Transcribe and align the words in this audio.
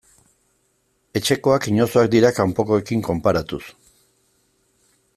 Etxekoak 1.21 1.69
inozoak 1.73 2.11
dira 2.15 2.33
kanpokoekin 2.39 3.07
konparatuz. 3.11 3.63